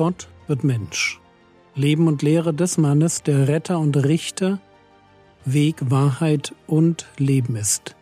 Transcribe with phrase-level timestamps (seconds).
[0.00, 1.20] Gott wird Mensch.
[1.74, 4.58] Leben und Lehre des Mannes, der Retter und Richter,
[5.44, 7.96] Weg, Wahrheit und Leben ist.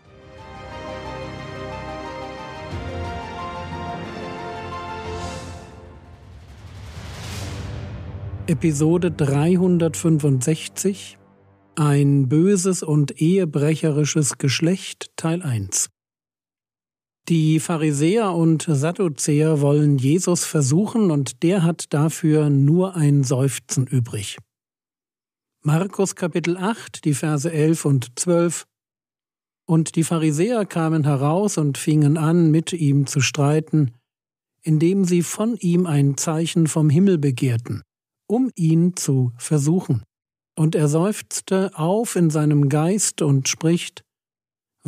[8.46, 11.18] Episode 365
[11.74, 15.90] Ein böses und ehebrecherisches Geschlecht Teil 1
[17.28, 24.38] die Pharisäer und Sadduzäer wollen Jesus versuchen und der hat dafür nur ein Seufzen übrig.
[25.62, 28.64] Markus Kapitel 8, die Verse 11 und 12
[29.66, 33.92] Und die Pharisäer kamen heraus und fingen an, mit ihm zu streiten,
[34.62, 37.82] indem sie von ihm ein Zeichen vom Himmel begehrten,
[38.26, 40.02] um ihn zu versuchen.
[40.56, 44.02] Und er seufzte auf in seinem Geist und spricht,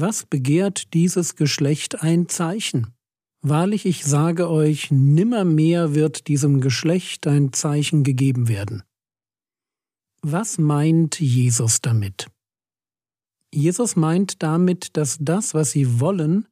[0.00, 2.95] was begehrt dieses Geschlecht ein Zeichen?
[3.43, 8.82] Wahrlich, ich sage euch, nimmermehr wird diesem Geschlecht ein Zeichen gegeben werden.
[10.23, 12.26] Was meint Jesus damit?
[13.52, 16.46] Jesus meint damit, dass das, was sie wollen,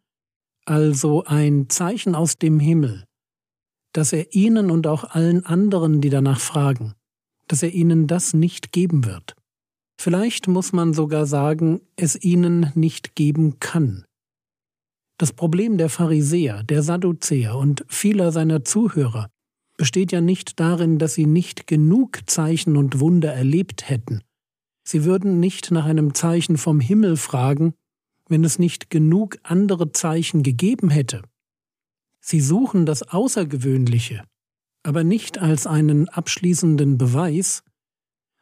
[0.65, 3.05] also ein Zeichen aus dem Himmel,
[3.93, 6.95] dass er ihnen und auch allen anderen, die danach fragen,
[7.47, 9.38] dass er ihnen das nicht geben wird.
[10.01, 14.05] Vielleicht muss man sogar sagen, es ihnen nicht geben kann.
[15.19, 19.29] Das Problem der Pharisäer, der Sadduzäer und vieler seiner Zuhörer
[19.77, 24.23] besteht ja nicht darin, dass sie nicht genug Zeichen und Wunder erlebt hätten.
[24.85, 27.75] Sie würden nicht nach einem Zeichen vom Himmel fragen,
[28.29, 31.23] wenn es nicht genug andere Zeichen gegeben hätte.
[32.21, 34.23] Sie suchen das Außergewöhnliche,
[34.85, 37.65] aber nicht als einen abschließenden Beweis,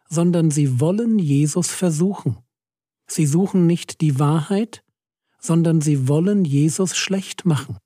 [0.08, 2.38] sondern sie wollen Jesus versuchen.
[3.08, 4.82] Sie suchen nicht die Wahrheit,
[5.38, 7.78] sondern sie wollen Jesus schlecht machen.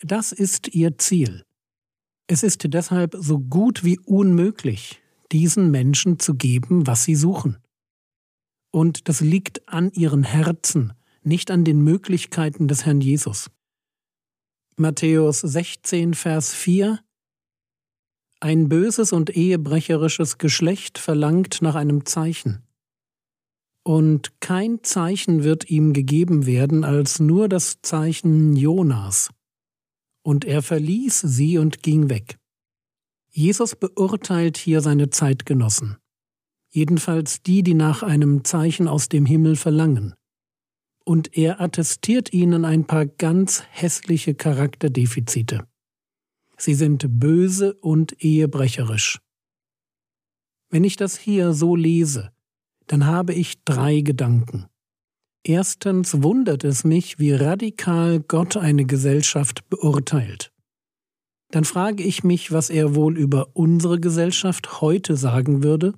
[0.00, 1.44] Das ist ihr Ziel.
[2.26, 5.00] Es ist deshalb so gut wie unmöglich,
[5.32, 7.56] diesen Menschen zu geben, was sie suchen.
[8.70, 13.50] Und das liegt an ihren Herzen, nicht an den Möglichkeiten des Herrn Jesus.
[14.76, 17.00] Matthäus 16, Vers 4
[18.40, 22.62] ein böses und ehebrecherisches Geschlecht verlangt nach einem Zeichen.
[23.84, 29.30] Und kein Zeichen wird ihm gegeben werden als nur das Zeichen Jonas.
[30.22, 32.38] Und er verließ sie und ging weg.
[33.30, 35.96] Jesus beurteilt hier seine Zeitgenossen,
[36.70, 40.14] jedenfalls die, die nach einem Zeichen aus dem Himmel verlangen.
[41.04, 45.67] Und er attestiert ihnen ein paar ganz hässliche Charakterdefizite.
[46.58, 49.20] Sie sind böse und ehebrecherisch.
[50.70, 52.32] Wenn ich das hier so lese,
[52.86, 54.66] dann habe ich drei Gedanken.
[55.44, 60.52] Erstens wundert es mich, wie radikal Gott eine Gesellschaft beurteilt.
[61.50, 65.94] Dann frage ich mich, was er wohl über unsere Gesellschaft heute sagen würde.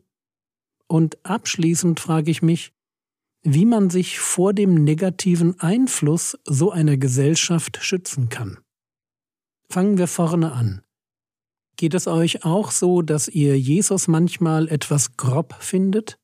[0.86, 2.72] Und abschließend frage ich mich,
[3.42, 8.58] wie man sich vor dem negativen Einfluss so einer Gesellschaft schützen kann.
[9.70, 10.82] Fangen wir vorne an.
[11.76, 16.18] Geht es euch auch so, dass ihr Jesus manchmal etwas grob findet?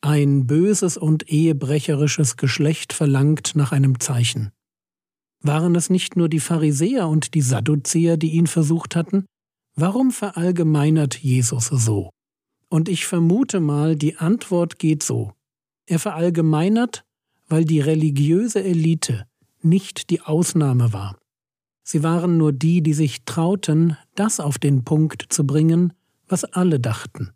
[0.00, 4.52] Ein böses und ehebrecherisches Geschlecht verlangt nach einem Zeichen.
[5.42, 9.26] Waren es nicht nur die Pharisäer und die Sadduzäer, die ihn versucht hatten?
[9.76, 12.08] Warum verallgemeinert Jesus so?
[12.70, 15.34] Und ich vermute mal, die Antwort geht so.
[15.84, 17.04] Er verallgemeinert,
[17.48, 19.26] weil die religiöse Elite
[19.60, 21.18] nicht die Ausnahme war.
[21.84, 25.92] Sie waren nur die, die sich trauten, das auf den Punkt zu bringen,
[26.26, 27.32] was alle dachten.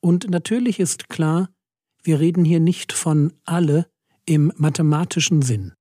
[0.00, 1.50] Und natürlich ist klar,
[2.02, 3.86] wir reden hier nicht von alle
[4.24, 5.74] im mathematischen Sinn.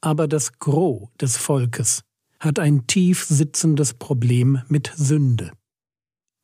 [0.00, 2.02] Aber das Gros des Volkes
[2.40, 5.52] hat ein tief sitzendes Problem mit Sünde.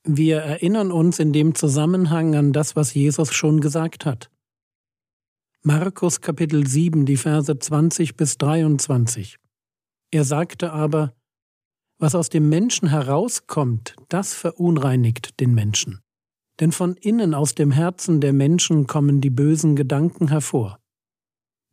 [0.05, 4.31] Wir erinnern uns in dem Zusammenhang an das, was Jesus schon gesagt hat.
[5.63, 9.37] Markus Kapitel 7, die Verse 20 bis 23.
[10.11, 11.15] Er sagte aber,
[11.99, 16.01] was aus dem Menschen herauskommt, das verunreinigt den Menschen.
[16.59, 20.79] Denn von innen aus dem Herzen der Menschen kommen die bösen Gedanken hervor.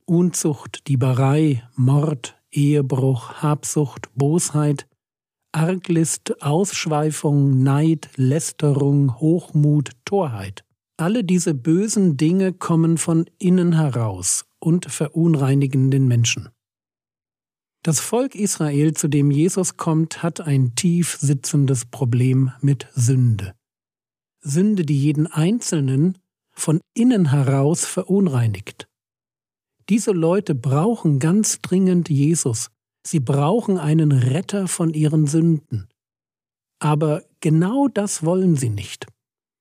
[0.06, 4.88] Unzucht, Dieberei, Mord, Ehebruch, Habsucht, Bosheit,
[5.52, 10.64] Arglist, Ausschweifung, Neid, Lästerung, Hochmut, Torheit.
[10.98, 16.50] Alle diese bösen Dinge kommen von innen heraus und verunreinigen den Menschen.
[17.84, 23.54] Das Volk Israel, zu dem Jesus kommt, hat ein tief sitzendes Problem mit Sünde.
[24.42, 26.18] Sünde, die jeden Einzelnen
[26.52, 28.88] von innen heraus verunreinigt.
[29.90, 32.70] Diese Leute brauchen ganz dringend Jesus.
[33.06, 35.88] Sie brauchen einen Retter von ihren Sünden.
[36.80, 39.08] Aber genau das wollen sie nicht.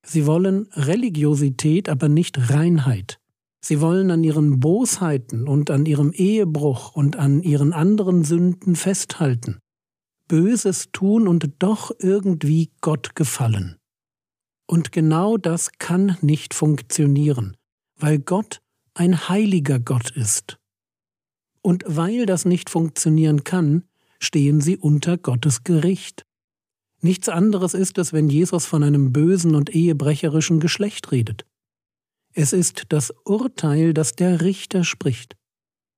[0.05, 3.19] Sie wollen Religiosität, aber nicht Reinheit.
[3.67, 9.59] Sie wollen an ihren Bosheiten und an ihrem Ehebruch und an ihren anderen Sünden festhalten.
[10.29, 13.75] Böses tun und doch irgendwie Gott gefallen.
[14.67, 17.57] Und genau das kann nicht funktionieren,
[17.99, 18.61] weil Gott
[18.93, 20.57] ein heiliger Gott ist.
[21.61, 23.83] Und weil das nicht funktionieren kann,
[24.17, 26.25] stehen sie unter Gottes Gericht.
[27.01, 31.45] Nichts anderes ist es, wenn Jesus von einem bösen und ehebrecherischen Geschlecht redet.
[32.39, 35.35] Es ist das Urteil, das der Richter spricht.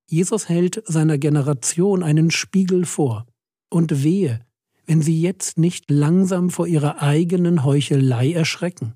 [0.10, 3.26] Jesus hält seiner Generation einen Spiegel vor.
[3.70, 4.40] Und wehe,
[4.86, 8.94] wenn sie jetzt nicht langsam vor ihrer eigenen Heuchelei erschrecken.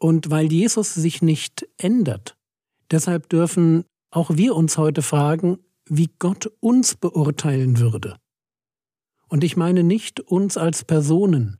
[0.00, 2.36] Und weil Jesus sich nicht ändert,
[2.90, 5.58] deshalb dürfen auch wir uns heute fragen,
[5.88, 8.16] wie Gott uns beurteilen würde.
[9.28, 11.58] Und ich meine nicht uns als Personen,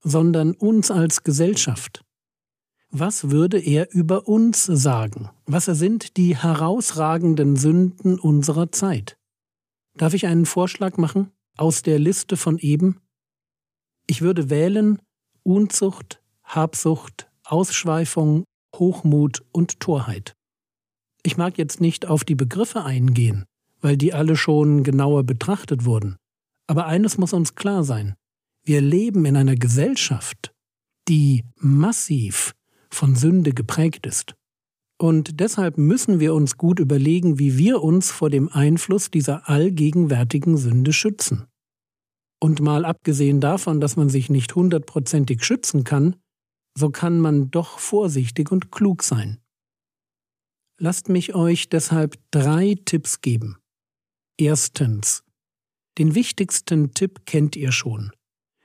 [0.00, 2.02] sondern uns als Gesellschaft.
[2.94, 5.30] Was würde er über uns sagen?
[5.46, 9.16] Was sind die herausragenden Sünden unserer Zeit?
[9.96, 13.00] Darf ich einen Vorschlag machen aus der Liste von eben?
[14.06, 15.00] Ich würde wählen
[15.42, 18.44] Unzucht, Habsucht, Ausschweifung,
[18.76, 20.34] Hochmut und Torheit.
[21.22, 23.46] Ich mag jetzt nicht auf die Begriffe eingehen,
[23.80, 26.16] weil die alle schon genauer betrachtet wurden.
[26.66, 28.16] Aber eines muss uns klar sein.
[28.64, 30.52] Wir leben in einer Gesellschaft,
[31.08, 32.52] die massiv
[32.94, 34.34] von Sünde geprägt ist.
[35.00, 40.56] Und deshalb müssen wir uns gut überlegen, wie wir uns vor dem Einfluss dieser allgegenwärtigen
[40.56, 41.46] Sünde schützen.
[42.40, 46.16] Und mal abgesehen davon, dass man sich nicht hundertprozentig schützen kann,
[46.76, 49.38] so kann man doch vorsichtig und klug sein.
[50.78, 53.58] Lasst mich euch deshalb drei Tipps geben.
[54.38, 55.22] Erstens.
[55.98, 58.12] Den wichtigsten Tipp kennt ihr schon.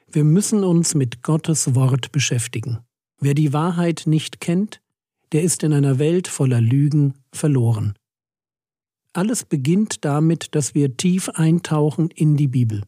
[0.10, 2.87] Wir müssen uns mit Gottes Wort beschäftigen.
[3.20, 4.82] Wer die Wahrheit nicht kennt,
[5.32, 7.96] der ist in einer Welt voller Lügen verloren.
[9.14, 12.84] Alles beginnt damit, dass wir tief eintauchen in die Bibel.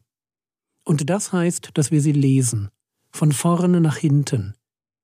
[0.84, 2.68] Und das heißt, dass wir sie lesen,
[3.10, 4.54] von vorne nach hinten,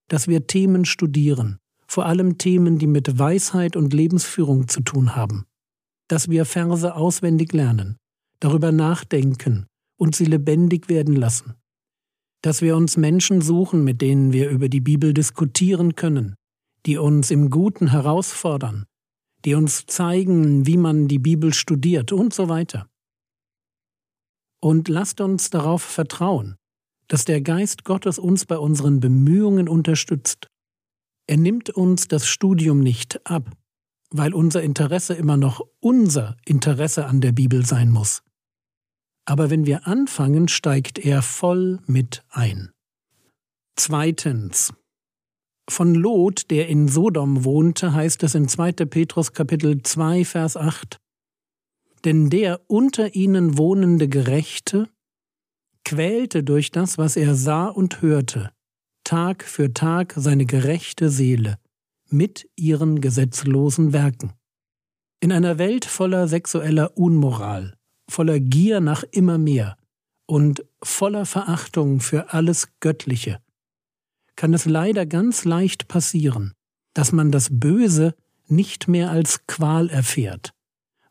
[0.08, 5.46] dass wir Themen studieren, vor allem Themen, die mit Weisheit und Lebensführung zu tun haben,
[6.08, 7.96] dass wir Verse auswendig lernen,
[8.38, 11.54] darüber nachdenken und sie lebendig werden lassen.
[12.42, 16.36] Dass wir uns Menschen suchen, mit denen wir über die Bibel diskutieren können,
[16.86, 18.86] die uns im Guten herausfordern,
[19.44, 22.88] die uns zeigen, wie man die Bibel studiert und so weiter.
[24.60, 26.56] Und lasst uns darauf vertrauen,
[27.08, 30.48] dass der Geist Gottes uns bei unseren Bemühungen unterstützt.
[31.26, 33.50] Er nimmt uns das Studium nicht ab,
[34.10, 38.22] weil unser Interesse immer noch unser Interesse an der Bibel sein muss
[39.26, 42.70] aber wenn wir anfangen, steigt er voll mit ein.
[43.76, 44.72] Zweitens.
[45.68, 48.72] Von Lot, der in Sodom wohnte, heißt es in 2.
[48.86, 50.98] Petrus Kapitel 2, Vers 8,
[52.04, 54.88] Denn der unter ihnen wohnende Gerechte
[55.84, 58.52] quälte durch das, was er sah und hörte,
[59.04, 61.58] Tag für Tag seine gerechte Seele
[62.08, 64.32] mit ihren gesetzlosen Werken.
[65.20, 67.75] In einer Welt voller sexueller Unmoral,
[68.08, 69.76] voller Gier nach immer mehr
[70.26, 73.40] und voller Verachtung für alles Göttliche,
[74.34, 76.52] kann es leider ganz leicht passieren,
[76.94, 78.14] dass man das Böse
[78.48, 80.52] nicht mehr als Qual erfährt,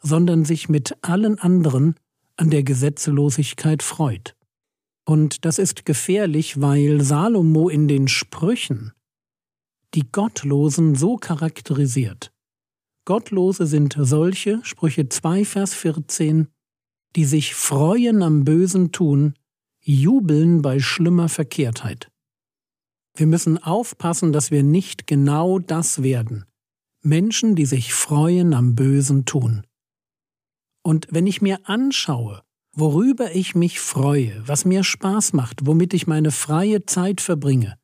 [0.02, 1.96] sondern sich mit allen anderen
[2.38, 4.36] an der Gesetzlosigkeit freut.
[5.06, 8.94] Und das ist gefährlich, weil Salomo in den Sprüchen
[9.94, 12.32] die Gottlosen so charakterisiert.
[13.06, 16.48] Gottlose sind solche, Sprüche 2, Vers 14,
[17.16, 19.36] die sich freuen am bösen Tun,
[19.82, 22.12] jubeln bei schlimmer Verkehrtheit.
[23.16, 26.46] Wir müssen aufpassen, dass wir nicht genau das werden.
[27.02, 29.66] Menschen, die sich freuen am bösen Tun.
[30.84, 32.44] Und wenn ich mir anschaue,
[32.74, 37.78] worüber ich mich freue, was mir Spaß macht, womit ich meine freie Zeit verbringe,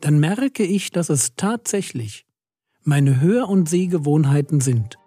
[0.00, 2.26] dann merke ich, dass es tatsächlich
[2.82, 4.98] meine Hör- und Sehgewohnheiten sind,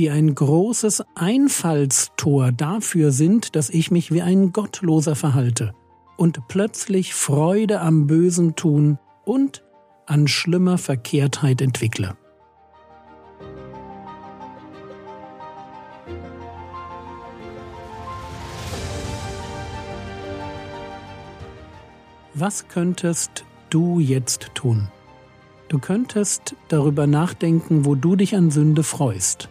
[0.00, 5.74] die ein großes Einfallstor dafür sind, dass ich mich wie ein Gottloser verhalte
[6.16, 9.62] und plötzlich Freude am Bösen tun und
[10.06, 12.16] an schlimmer Verkehrtheit entwickle.
[22.32, 24.88] Was könntest du jetzt tun?
[25.68, 29.50] Du könntest darüber nachdenken, wo du dich an Sünde freust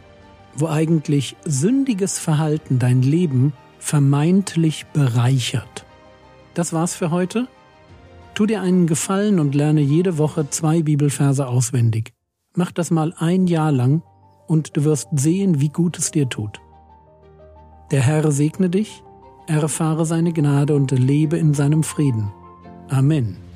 [0.55, 5.85] wo eigentlich sündiges Verhalten dein Leben vermeintlich bereichert.
[6.53, 7.47] Das war's für heute.
[8.33, 12.13] Tu dir einen Gefallen und lerne jede Woche zwei Bibelverse auswendig.
[12.55, 14.01] Mach das mal ein Jahr lang
[14.47, 16.59] und du wirst sehen, wie gut es dir tut.
[17.91, 19.03] Der Herr segne dich,
[19.47, 22.31] erfahre seine Gnade und lebe in seinem Frieden.
[22.89, 23.48] Amen.